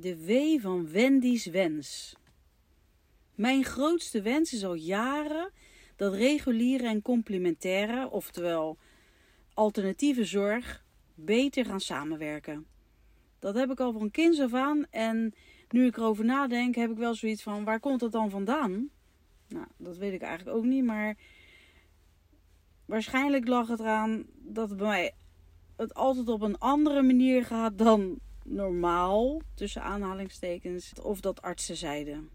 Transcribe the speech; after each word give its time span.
De 0.00 0.24
W 0.26 0.60
van 0.60 0.90
Wendy's 0.90 1.46
wens. 1.46 2.16
Mijn 3.34 3.64
grootste 3.64 4.22
wens 4.22 4.52
is 4.52 4.64
al 4.64 4.74
jaren 4.74 5.50
dat 5.96 6.14
reguliere 6.14 6.86
en 6.86 7.02
complementaire, 7.02 8.10
oftewel 8.10 8.78
alternatieve 9.54 10.24
zorg, 10.24 10.84
beter 11.14 11.64
gaan 11.64 11.80
samenwerken. 11.80 12.66
Dat 13.38 13.54
heb 13.54 13.70
ik 13.70 13.80
al 13.80 13.92
van 13.92 14.10
kinds 14.10 14.40
af 14.40 14.54
aan 14.54 14.86
en 14.90 15.34
nu 15.70 15.86
ik 15.86 15.96
erover 15.96 16.24
nadenk, 16.24 16.74
heb 16.74 16.90
ik 16.90 16.96
wel 16.96 17.14
zoiets 17.14 17.42
van: 17.42 17.64
waar 17.64 17.80
komt 17.80 18.00
dat 18.00 18.12
dan 18.12 18.30
vandaan? 18.30 18.88
Nou, 19.48 19.66
dat 19.76 19.96
weet 19.96 20.12
ik 20.12 20.22
eigenlijk 20.22 20.56
ook 20.56 20.64
niet, 20.64 20.84
maar 20.84 21.16
waarschijnlijk 22.84 23.48
lag 23.48 23.68
het 23.68 23.80
eraan 23.80 24.24
dat 24.34 24.68
het 24.68 24.78
bij 24.78 24.86
mij 24.86 25.14
het 25.76 25.94
altijd 25.94 26.28
op 26.28 26.40
een 26.40 26.58
andere 26.58 27.02
manier 27.02 27.44
gaat 27.44 27.78
dan 27.78 28.18
normaal, 28.50 29.40
tussen 29.54 29.82
aanhalingstekens, 29.82 30.92
of 31.02 31.20
dat 31.20 31.42
artsen 31.42 31.76
zeiden. 31.76 32.28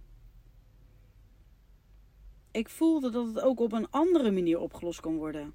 Ik 2.51 2.69
voelde 2.69 3.09
dat 3.09 3.27
het 3.27 3.39
ook 3.39 3.59
op 3.59 3.71
een 3.71 3.89
andere 3.89 4.31
manier 4.31 4.59
opgelost 4.59 4.99
kon 4.99 5.15
worden. 5.15 5.53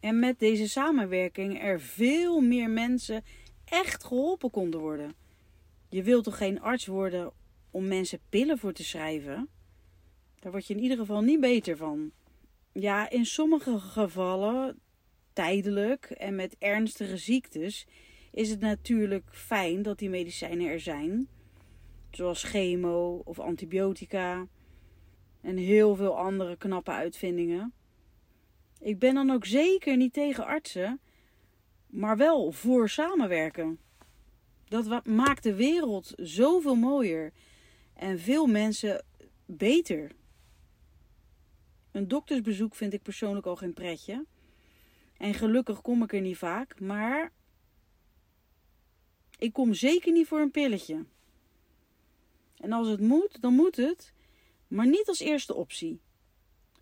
En 0.00 0.18
met 0.18 0.38
deze 0.38 0.68
samenwerking 0.68 1.62
er 1.62 1.80
veel 1.80 2.40
meer 2.40 2.70
mensen 2.70 3.24
echt 3.64 4.04
geholpen 4.04 4.50
konden 4.50 4.80
worden. 4.80 5.14
Je 5.88 6.02
wilt 6.02 6.24
toch 6.24 6.36
geen 6.36 6.60
arts 6.60 6.86
worden 6.86 7.32
om 7.70 7.88
mensen 7.88 8.20
pillen 8.28 8.58
voor 8.58 8.72
te 8.72 8.84
schrijven? 8.84 9.48
Daar 10.40 10.52
word 10.52 10.66
je 10.66 10.74
in 10.74 10.82
ieder 10.82 10.96
geval 10.96 11.20
niet 11.20 11.40
beter 11.40 11.76
van. 11.76 12.10
Ja, 12.72 13.10
in 13.10 13.26
sommige 13.26 13.78
gevallen, 13.78 14.80
tijdelijk 15.32 16.04
en 16.04 16.34
met 16.34 16.56
ernstige 16.58 17.16
ziektes, 17.16 17.86
is 18.32 18.50
het 18.50 18.60
natuurlijk 18.60 19.24
fijn 19.30 19.82
dat 19.82 19.98
die 19.98 20.10
medicijnen 20.10 20.66
er 20.66 20.80
zijn. 20.80 21.28
Zoals 22.10 22.42
chemo 22.42 23.22
of 23.24 23.38
antibiotica 23.38 24.46
en 25.40 25.56
heel 25.56 25.96
veel 25.96 26.18
andere 26.18 26.56
knappe 26.56 26.90
uitvindingen. 26.90 27.72
Ik 28.80 28.98
ben 28.98 29.14
dan 29.14 29.30
ook 29.30 29.44
zeker 29.44 29.96
niet 29.96 30.12
tegen 30.12 30.44
artsen, 30.44 31.00
maar 31.86 32.16
wel 32.16 32.52
voor 32.52 32.88
samenwerken. 32.88 33.78
Dat 34.64 35.06
maakt 35.06 35.42
de 35.42 35.54
wereld 35.54 36.12
zoveel 36.16 36.74
mooier 36.74 37.32
en 37.94 38.18
veel 38.18 38.46
mensen 38.46 39.04
beter. 39.46 40.10
Een 41.90 42.08
doktersbezoek 42.08 42.74
vind 42.74 42.92
ik 42.92 43.02
persoonlijk 43.02 43.46
al 43.46 43.56
geen 43.56 43.72
pretje. 43.72 44.24
En 45.16 45.34
gelukkig 45.34 45.80
kom 45.80 46.02
ik 46.02 46.12
er 46.12 46.20
niet 46.20 46.36
vaak, 46.36 46.80
maar 46.80 47.32
ik 49.42 49.52
kom 49.52 49.74
zeker 49.74 50.12
niet 50.12 50.26
voor 50.26 50.40
een 50.40 50.50
pilletje. 50.50 51.04
En 52.56 52.72
als 52.72 52.88
het 52.88 53.00
moet, 53.00 53.40
dan 53.40 53.54
moet 53.54 53.76
het, 53.76 54.12
maar 54.68 54.86
niet 54.86 55.08
als 55.08 55.20
eerste 55.20 55.54
optie. 55.54 56.00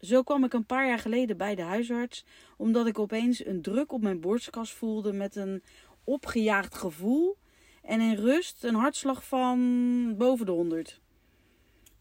Zo 0.00 0.22
kwam 0.22 0.44
ik 0.44 0.52
een 0.52 0.66
paar 0.66 0.86
jaar 0.86 0.98
geleden 0.98 1.36
bij 1.36 1.54
de 1.54 1.62
huisarts, 1.62 2.24
omdat 2.56 2.86
ik 2.86 2.98
opeens 2.98 3.44
een 3.44 3.62
druk 3.62 3.92
op 3.92 4.02
mijn 4.02 4.20
borstkas 4.20 4.72
voelde 4.72 5.12
met 5.12 5.36
een 5.36 5.62
opgejaagd 6.04 6.74
gevoel 6.74 7.36
en 7.82 8.00
in 8.00 8.14
rust 8.14 8.64
een 8.64 8.74
hartslag 8.74 9.24
van 9.24 10.14
boven 10.18 10.46
de 10.46 10.52
100. 10.52 11.00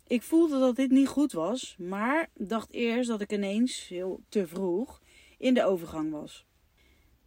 Ik 0.07 0.21
voelde 0.21 0.59
dat 0.59 0.75
dit 0.75 0.91
niet 0.91 1.07
goed 1.07 1.31
was, 1.31 1.75
maar 1.77 2.29
dacht 2.33 2.71
eerst 2.71 3.09
dat 3.09 3.21
ik 3.21 3.31
ineens, 3.31 3.87
heel 3.87 4.21
te 4.29 4.47
vroeg, 4.47 5.01
in 5.37 5.53
de 5.53 5.65
overgang 5.65 6.11
was. 6.11 6.47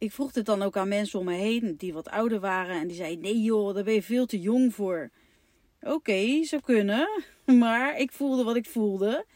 Ik 0.03 0.13
vroeg 0.13 0.33
dit 0.33 0.47
dan 0.47 0.63
ook 0.63 0.77
aan 0.77 0.89
mensen 0.89 1.19
om 1.19 1.25
me 1.25 1.35
heen 1.35 1.75
die 1.77 1.93
wat 1.93 2.09
ouder 2.09 2.41
waren 2.41 2.81
en 2.81 2.87
die 2.87 2.97
zeiden: 2.97 3.21
Nee 3.21 3.41
joh, 3.41 3.75
daar 3.75 3.85
ben 3.85 3.95
je 3.95 4.03
veel 4.03 4.27
te 4.27 4.41
jong 4.41 4.75
voor. 4.75 5.11
Oké, 5.81 5.93
okay, 5.93 6.45
zou 6.45 6.63
kunnen, 6.63 7.23
maar 7.61 7.99
ik 7.99 8.13
voelde 8.13 8.45
wat 8.45 8.57
ik 8.57 8.67
voelde. 8.67 9.27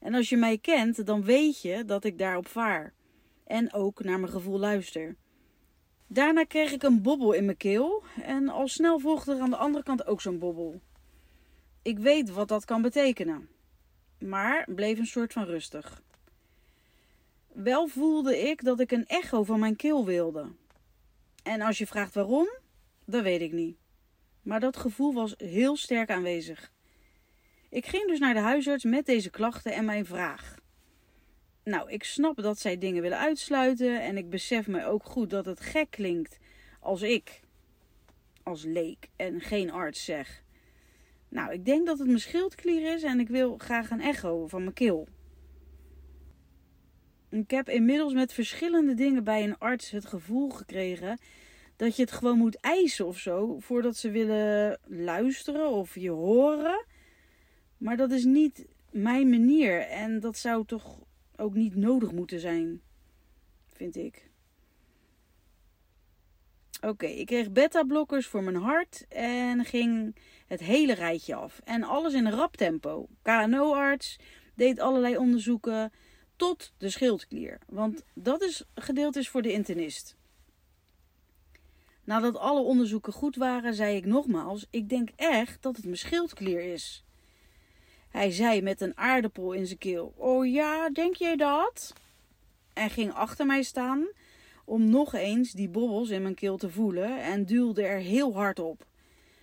En 0.00 0.14
als 0.14 0.28
je 0.28 0.36
mij 0.36 0.58
kent, 0.58 1.06
dan 1.06 1.24
weet 1.24 1.62
je 1.62 1.84
dat 1.84 2.04
ik 2.04 2.18
daarop 2.18 2.48
vaar. 2.48 2.92
En 3.46 3.72
ook 3.72 4.04
naar 4.04 4.20
mijn 4.20 4.32
gevoel 4.32 4.58
luister. 4.58 5.16
Daarna 6.06 6.44
kreeg 6.44 6.72
ik 6.72 6.82
een 6.82 7.02
bobbel 7.02 7.32
in 7.32 7.44
mijn 7.44 7.56
keel 7.56 8.02
en 8.22 8.48
al 8.48 8.68
snel 8.68 8.98
volgde 8.98 9.34
er 9.34 9.40
aan 9.40 9.50
de 9.50 9.56
andere 9.56 9.84
kant 9.84 10.06
ook 10.06 10.20
zo'n 10.20 10.38
bobbel. 10.38 10.80
Ik 11.82 11.98
weet 11.98 12.30
wat 12.30 12.48
dat 12.48 12.64
kan 12.64 12.82
betekenen, 12.82 13.48
maar 14.18 14.68
bleef 14.74 14.98
een 14.98 15.06
soort 15.06 15.32
van 15.32 15.44
rustig. 15.44 16.02
Wel 17.52 17.86
voelde 17.86 18.38
ik 18.38 18.64
dat 18.64 18.80
ik 18.80 18.90
een 18.90 19.06
echo 19.06 19.44
van 19.44 19.60
mijn 19.60 19.76
keel 19.76 20.04
wilde. 20.04 20.52
En 21.42 21.60
als 21.60 21.78
je 21.78 21.86
vraagt 21.86 22.14
waarom, 22.14 22.48
dat 23.04 23.22
weet 23.22 23.40
ik 23.40 23.52
niet. 23.52 23.76
Maar 24.42 24.60
dat 24.60 24.76
gevoel 24.76 25.12
was 25.12 25.34
heel 25.36 25.76
sterk 25.76 26.10
aanwezig. 26.10 26.72
Ik 27.70 27.86
ging 27.86 28.06
dus 28.06 28.18
naar 28.18 28.34
de 28.34 28.40
huisarts 28.40 28.84
met 28.84 29.06
deze 29.06 29.30
klachten 29.30 29.72
en 29.72 29.84
mijn 29.84 30.06
vraag. 30.06 30.54
Nou, 31.64 31.90
ik 31.90 32.04
snap 32.04 32.42
dat 32.42 32.58
zij 32.58 32.78
dingen 32.78 33.02
willen 33.02 33.18
uitsluiten 33.18 34.02
en 34.02 34.16
ik 34.16 34.30
besef 34.30 34.66
me 34.66 34.84
ook 34.84 35.04
goed 35.04 35.30
dat 35.30 35.44
het 35.44 35.60
gek 35.60 35.90
klinkt 35.90 36.38
als 36.80 37.02
ik, 37.02 37.40
als 38.42 38.64
leek 38.64 39.08
en 39.16 39.40
geen 39.40 39.70
arts 39.70 40.04
zeg. 40.04 40.42
Nou, 41.28 41.52
ik 41.52 41.64
denk 41.64 41.86
dat 41.86 41.98
het 41.98 42.06
mijn 42.06 42.20
schildklier 42.20 42.94
is 42.94 43.02
en 43.02 43.20
ik 43.20 43.28
wil 43.28 43.58
graag 43.58 43.90
een 43.90 44.00
echo 44.00 44.46
van 44.46 44.62
mijn 44.62 44.74
keel. 44.74 45.08
Ik 47.30 47.50
heb 47.50 47.68
inmiddels 47.68 48.12
met 48.12 48.32
verschillende 48.32 48.94
dingen 48.94 49.24
bij 49.24 49.44
een 49.44 49.58
arts 49.58 49.90
het 49.90 50.06
gevoel 50.06 50.50
gekregen 50.50 51.18
dat 51.76 51.96
je 51.96 52.02
het 52.02 52.12
gewoon 52.12 52.38
moet 52.38 52.60
eisen 52.60 53.06
of 53.06 53.18
zo 53.18 53.58
voordat 53.58 53.96
ze 53.96 54.10
willen 54.10 54.78
luisteren 54.86 55.70
of 55.70 55.94
je 55.94 56.10
horen. 56.10 56.84
Maar 57.76 57.96
dat 57.96 58.10
is 58.10 58.24
niet 58.24 58.66
mijn 58.90 59.30
manier 59.30 59.80
en 59.80 60.20
dat 60.20 60.36
zou 60.36 60.66
toch 60.66 60.98
ook 61.36 61.54
niet 61.54 61.76
nodig 61.76 62.12
moeten 62.12 62.40
zijn, 62.40 62.80
vind 63.66 63.96
ik. 63.96 64.28
Oké, 66.80 67.06
ik 67.06 67.26
kreeg 67.26 67.50
beta-blokkers 67.50 68.26
voor 68.26 68.42
mijn 68.42 68.56
hart 68.56 69.06
en 69.08 69.64
ging 69.64 70.16
het 70.46 70.60
hele 70.60 70.94
rijtje 70.94 71.34
af. 71.34 71.60
En 71.64 71.82
alles 71.82 72.14
in 72.14 72.26
een 72.26 72.32
rap 72.32 72.56
tempo. 72.56 73.08
KNO-arts 73.22 74.18
deed 74.54 74.80
allerlei 74.80 75.16
onderzoeken 75.16 75.92
tot 76.40 76.72
de 76.78 76.90
schildklier. 76.90 77.58
Want 77.66 78.02
dat 78.14 78.42
is 78.42 78.64
gedeeld 78.74 79.16
is 79.16 79.28
voor 79.28 79.42
de 79.42 79.52
internist. 79.52 80.16
Nadat 82.04 82.36
alle 82.36 82.60
onderzoeken 82.60 83.12
goed 83.12 83.36
waren, 83.36 83.74
zei 83.74 83.96
ik 83.96 84.04
nogmaals: 84.04 84.66
Ik 84.70 84.88
denk 84.88 85.08
echt 85.16 85.62
dat 85.62 85.76
het 85.76 85.84
mijn 85.84 85.96
schildklier 85.96 86.60
is. 86.72 87.04
Hij 88.08 88.30
zei 88.30 88.62
met 88.62 88.80
een 88.80 88.96
aardappel 88.96 89.52
in 89.52 89.66
zijn 89.66 89.78
keel: 89.78 90.12
Oh 90.16 90.46
ja, 90.46 90.90
denk 90.90 91.14
jij 91.14 91.36
dat? 91.36 91.92
En 92.72 92.90
ging 92.90 93.12
achter 93.12 93.46
mij 93.46 93.62
staan 93.62 94.08
om 94.64 94.90
nog 94.90 95.14
eens 95.14 95.52
die 95.52 95.68
bobbels 95.68 96.08
in 96.08 96.22
mijn 96.22 96.34
keel 96.34 96.56
te 96.56 96.70
voelen 96.70 97.22
en 97.22 97.44
duwde 97.44 97.82
er 97.82 97.98
heel 97.98 98.34
hard 98.34 98.58
op. 98.58 98.86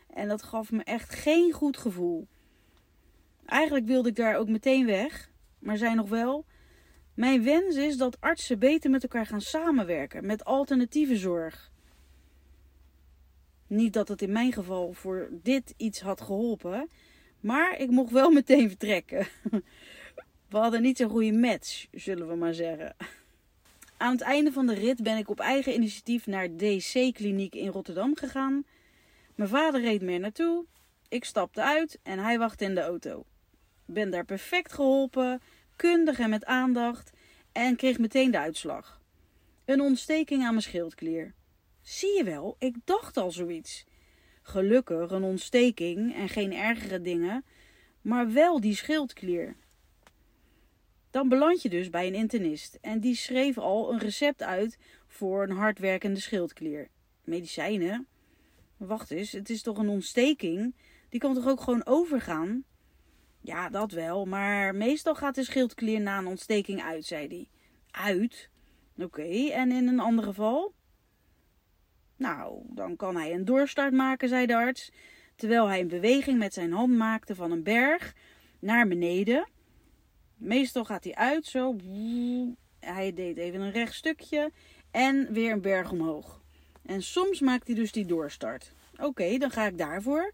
En 0.10 0.28
dat 0.28 0.44
gaf 0.44 0.72
me 0.72 0.84
echt 0.84 1.16
geen 1.16 1.52
goed 1.52 1.78
gevoel. 1.78 2.28
Eigenlijk 3.46 3.86
wilde 3.86 4.10
ik 4.10 4.16
daar 4.16 4.36
ook 4.36 4.50
meteen 4.50 4.86
weg, 4.86 5.32
maar 5.60 5.78
zei 5.78 5.96
nog 5.96 6.10
wel: 6.10 6.46
Mijn 7.18 7.44
wens 7.44 7.76
is 7.76 7.98
dat 7.98 8.22
artsen 8.22 8.60
beter 8.60 8.90
met 8.90 9.04
elkaar 9.04 9.26
gaan 9.26 9.42
samenwerken 9.42 10.26
met 10.26 10.46
alternatieve 10.46 11.18
zorg. 11.18 11.72
Niet 13.68 13.94
dat 13.94 14.08
het 14.08 14.22
in 14.22 14.32
mijn 14.32 14.54
geval 14.54 14.94
voor 14.94 15.30
dit 15.32 15.74
iets 15.78 16.02
had 16.02 16.22
geholpen, 16.22 16.90
maar 17.40 17.80
ik 17.80 17.90
mocht 17.90 18.12
wel 18.12 18.32
meteen 18.32 18.70
vertrekken. 18.70 19.28
We 20.50 20.58
hadden 20.58 20.82
niet 20.82 20.98
zo'n 20.98 21.10
goede 21.10 21.32
match, 21.32 21.88
zullen 21.92 22.28
we 22.28 22.36
maar 22.36 22.54
zeggen. 22.54 22.96
Aan 23.98 24.12
het 24.12 24.22
einde 24.22 24.52
van 24.52 24.68
de 24.68 24.74
rit 24.74 25.04
ben 25.04 25.18
ik 25.18 25.30
op 25.30 25.40
eigen 25.40 25.74
initiatief 25.74 26.28
naar 26.28 26.58
DC-kliniek 26.58 27.56
in 27.56 27.68
Rotterdam 27.68 28.16
gegaan. 28.16 28.66
Mijn 29.36 29.50
vader 29.50 29.82
reed 29.82 30.02
me 30.02 30.18
naartoe. 30.18 30.66
Ik 31.10 31.26
stapte 31.26 31.62
uit 31.64 32.00
en 32.04 32.20
hij 32.20 32.38
wachtte 32.38 32.66
in 32.66 32.76
de 32.76 32.82
auto. 32.82 33.26
Ben 33.86 34.10
daar 34.10 34.26
perfect 34.26 34.74
geholpen, 34.74 35.42
kundig 35.78 36.20
en 36.20 36.30
met 36.30 36.46
aandacht 36.46 37.12
en 37.52 37.76
kreeg 37.76 38.00
meteen 38.00 38.32
de 38.32 38.40
uitslag. 38.40 39.02
Een 39.66 39.82
ontsteking 39.82 40.44
aan 40.44 40.52
mijn 40.52 40.62
schildklier. 40.62 41.34
Zie 41.82 42.18
je 42.18 42.24
wel, 42.24 42.56
ik 42.60 42.76
dacht 42.84 43.18
al 43.18 43.32
zoiets. 43.32 43.86
Gelukkig 44.42 45.12
een 45.12 45.24
ontsteking 45.24 46.16
en 46.16 46.30
geen 46.30 46.54
ergere 46.54 47.02
dingen, 47.02 47.46
maar 48.02 48.32
wel 48.34 48.60
die 48.60 48.76
schildklier. 48.76 49.56
Dan 51.12 51.30
beland 51.30 51.62
je 51.62 51.70
dus 51.70 51.90
bij 51.90 52.08
een 52.08 52.16
internist 52.16 52.78
en 52.82 53.00
die 53.00 53.16
schreef 53.16 53.58
al 53.58 53.94
een 53.94 54.00
recept 54.00 54.44
uit 54.44 54.78
voor 55.08 55.44
een 55.44 55.56
hardwerkende 55.56 56.20
schildklier. 56.20 56.88
Medicijnen? 57.24 58.08
Wacht 58.78 59.12
eens, 59.12 59.32
het 59.32 59.50
is 59.50 59.62
toch 59.62 59.78
een 59.78 59.90
ontsteking? 59.90 60.76
Die 61.10 61.20
kan 61.20 61.34
toch 61.34 61.48
ook 61.48 61.62
gewoon 61.62 61.86
overgaan? 61.86 62.64
Ja, 63.48 63.70
dat 63.70 63.92
wel, 63.92 64.26
maar 64.26 64.76
meestal 64.76 65.16
gaat 65.16 65.36
de 65.36 65.44
schildklier 65.44 66.02
na 66.02 66.18
een 66.18 66.28
ontsteking 66.28 66.82
uit, 66.82 67.06
zei 67.06 67.28
hij. 67.28 67.48
Uit? 67.92 68.50
Oké, 68.98 69.50
en 69.52 69.72
in 69.72 69.88
een 69.88 70.00
ander 70.00 70.24
geval? 70.24 70.74
Nou, 72.16 72.62
dan 72.66 72.96
kan 72.96 73.16
hij 73.16 73.34
een 73.34 73.46
doorstart 73.46 73.94
maken, 73.94 74.30
zei 74.30 74.46
de 74.46 74.56
arts, 74.56 74.92
terwijl 75.36 75.68
hij 75.68 75.80
een 75.80 75.88
beweging 75.88 76.38
met 76.38 76.54
zijn 76.54 76.72
hand 76.72 76.98
maakte 76.98 77.36
van 77.36 77.52
een 77.52 77.64
berg 77.64 78.14
naar 78.60 78.88
beneden. 78.88 79.48
Meestal 80.36 80.86
gaat 80.86 81.04
hij 81.04 81.16
uit, 81.16 81.46
zo. 81.46 81.76
Hij 82.80 83.14
deed 83.14 83.38
even 83.38 83.62
een 83.62 83.72
recht 83.72 83.94
stukje 83.94 84.52
en 84.92 85.34
weer 85.34 85.52
een 85.52 85.62
berg 85.62 85.92
omhoog. 85.92 86.42
En 86.86 87.04
soms 87.04 87.40
maakt 87.40 87.68
hij 87.68 87.76
dus 87.76 87.92
die 87.92 88.06
doorstart. 88.06 88.72
Oké, 88.98 89.38
dan 89.38 89.52
ga 89.52 89.66
ik 89.68 89.78
daarvoor. 89.78 90.34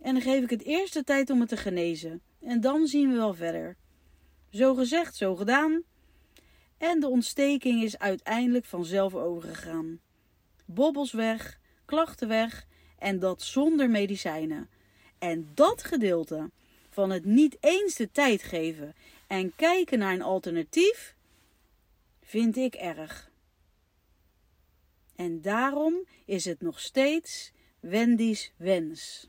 En 0.00 0.12
dan 0.12 0.22
geef 0.22 0.42
ik 0.42 0.50
het 0.50 0.64
eerst 0.64 1.06
tijd 1.06 1.30
om 1.30 1.40
het 1.40 1.48
te 1.48 1.56
genezen. 1.56 2.22
En 2.44 2.60
dan 2.60 2.86
zien 2.86 3.10
we 3.10 3.16
wel 3.16 3.34
verder. 3.34 3.76
Zo 4.50 4.74
gezegd, 4.74 5.16
zo 5.16 5.36
gedaan. 5.36 5.82
En 6.78 7.00
de 7.00 7.08
ontsteking 7.08 7.82
is 7.82 7.98
uiteindelijk 7.98 8.64
vanzelf 8.64 9.14
overgegaan. 9.14 10.00
Bobbels 10.66 11.12
weg, 11.12 11.58
klachten 11.84 12.28
weg 12.28 12.66
en 12.98 13.18
dat 13.18 13.42
zonder 13.42 13.90
medicijnen. 13.90 14.68
En 15.18 15.50
dat 15.54 15.84
gedeelte 15.84 16.50
van 16.90 17.10
het 17.10 17.24
niet 17.24 17.56
eens 17.60 17.94
de 17.94 18.10
tijd 18.10 18.42
geven 18.42 18.94
en 19.26 19.54
kijken 19.56 19.98
naar 19.98 20.14
een 20.14 20.22
alternatief 20.22 21.14
vind 22.22 22.56
ik 22.56 22.74
erg. 22.74 23.30
En 25.16 25.40
daarom 25.40 26.06
is 26.24 26.44
het 26.44 26.60
nog 26.60 26.80
steeds 26.80 27.52
Wendy's 27.80 28.52
wens. 28.56 29.28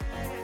Bye. 0.00 0.43